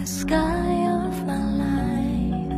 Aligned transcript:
the 0.00 0.06
sky 0.06 0.72
of 1.04 1.26
my 1.26 1.44
life. 1.64 2.52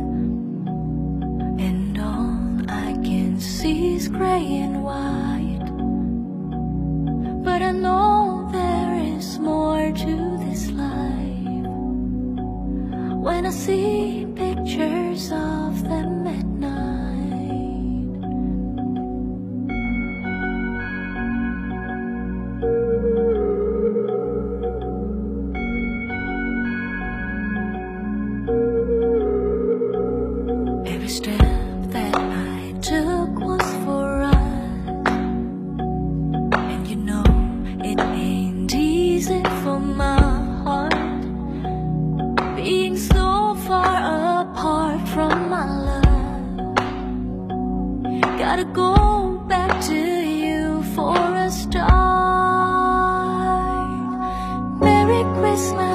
And 1.59 1.99
all 1.99 2.71
I 2.71 2.93
can 3.03 3.37
see 3.37 3.95
is 3.95 4.07
grey 4.07 4.59
and 4.65 4.81
white. 4.81 5.65
But 7.43 7.61
I 7.61 7.71
know 7.71 8.47
there 8.53 8.95
is 9.17 9.39
more 9.39 9.91
to 9.91 10.37
this 10.45 10.71
life. 10.71 11.67
When 13.27 13.45
I 13.45 13.51
see 13.51 14.25
pictures 14.35 15.29
of 15.33 15.83
them 15.83 16.02
step 31.13 31.37
that 31.93 32.15
I 32.15 32.73
took 32.81 33.29
was 33.47 33.67
for 33.85 34.23
us. 34.23 34.35
And 36.71 36.87
you 36.87 36.95
know, 36.95 37.23
it 37.89 37.99
ain't 37.99 38.73
easy 38.73 39.43
for 39.61 39.79
my 39.79 40.19
heart 40.63 41.21
being 42.55 42.97
so 42.97 43.53
far 43.67 44.41
apart 44.41 45.07
from 45.09 45.49
my 45.55 45.65
love. 45.89 46.75
Gotta 48.39 48.65
go 48.65 49.37
back 49.47 49.69
to 49.89 49.95
you 49.95 50.81
for 50.95 51.15
a 51.15 51.51
start. 51.51 51.93
Merry 54.81 55.21
Christmas, 55.37 55.92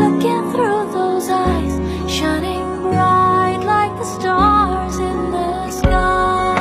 looking 0.00 0.42
through 0.52 0.92
those 0.92 1.28
eyes, 1.28 1.74
shining 2.10 2.82
bright 2.82 3.60
like 3.64 3.94
the 3.98 4.04
stars 4.04 4.98
in 4.98 5.30
the 5.32 5.70
sky. 5.70 6.52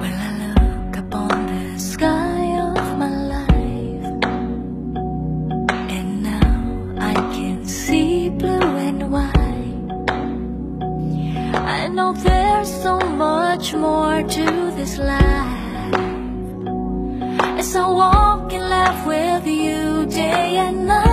When 0.00 0.14
I 0.14 0.30
look 0.54 0.96
upon 1.04 1.46
the 1.46 1.78
sky 1.78 2.42
of 2.68 2.98
my 2.98 3.12
life, 3.34 4.06
and 5.96 6.22
now 6.22 6.60
I 7.00 7.14
can 7.34 7.66
see 7.66 8.28
blue 8.30 8.76
and 8.88 9.10
white. 9.10 9.34
I 11.54 11.88
know 11.88 12.12
there's 12.46 12.72
so 12.82 12.98
much 12.98 13.74
more 13.74 14.22
to 14.36 14.46
this 14.78 14.98
life. 14.98 15.94
As 17.60 17.74
I 17.74 17.86
walk 18.02 18.52
and 18.52 18.66
laugh 18.74 19.00
with 19.06 19.46
you 19.46 20.06
day 20.06 20.56
and 20.66 20.86
night. 20.86 21.05